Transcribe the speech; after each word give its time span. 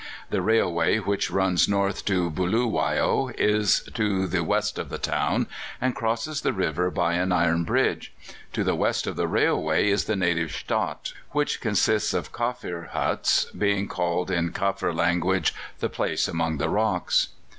The 0.31 0.41
railway, 0.41 0.97
which 0.97 1.29
runs 1.29 1.69
north 1.69 2.05
to 2.05 2.31
Buluwayo, 2.31 3.29
is 3.37 3.87
to 3.93 4.25
the 4.25 4.43
west 4.43 4.79
of 4.79 4.89
the 4.89 4.97
town, 4.97 5.45
and 5.79 5.93
crosses 5.93 6.41
the 6.41 6.53
river 6.53 6.89
by 6.89 7.13
an 7.13 7.31
iron 7.31 7.65
bridge. 7.65 8.11
To 8.53 8.63
the 8.63 8.73
west 8.73 9.05
of 9.05 9.15
the 9.15 9.27
railway 9.27 9.91
is 9.91 10.05
the 10.05 10.15
native 10.15 10.53
stadt, 10.55 11.13
which 11.33 11.61
consists 11.61 12.15
of 12.15 12.31
Kaffir 12.33 12.87
huts, 12.89 13.45
being 13.55 13.87
called 13.87 14.31
in 14.31 14.53
Kaffir 14.53 14.91
language 14.91 15.53
"The 15.81 15.89
Place 15.89 16.27
Among 16.27 16.57
the 16.57 16.69
Rocks." 16.69 17.27